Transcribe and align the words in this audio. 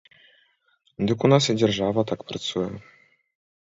Дык 1.11 1.19
у 1.29 1.33
нас 1.33 1.43
і 1.51 1.57
дзяржава 1.61 2.09
так 2.15 2.19
працуе. 2.33 2.69